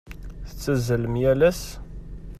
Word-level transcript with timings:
Tettazzalem 0.47 1.15
yal 1.21 1.41
ass? 1.49 1.61